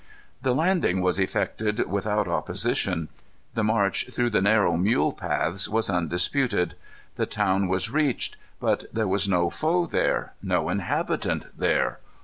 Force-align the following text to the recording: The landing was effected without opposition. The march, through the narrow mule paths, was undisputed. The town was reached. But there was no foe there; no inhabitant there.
The 0.41 0.55
landing 0.55 1.01
was 1.01 1.19
effected 1.19 1.87
without 1.87 2.27
opposition. 2.27 3.09
The 3.53 3.63
march, 3.63 4.07
through 4.09 4.31
the 4.31 4.41
narrow 4.41 4.75
mule 4.75 5.13
paths, 5.13 5.69
was 5.69 5.91
undisputed. 5.91 6.73
The 7.17 7.27
town 7.27 7.67
was 7.67 7.91
reached. 7.91 8.35
But 8.59 8.91
there 8.91 9.07
was 9.07 9.29
no 9.29 9.51
foe 9.51 9.85
there; 9.85 10.33
no 10.41 10.69
inhabitant 10.69 11.55
there. 11.55 11.99